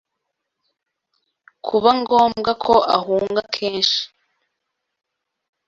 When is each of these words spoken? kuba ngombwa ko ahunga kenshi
kuba 1.65 1.89
ngombwa 2.01 2.51
ko 2.65 2.75
ahunga 2.97 3.41
kenshi 3.55 4.01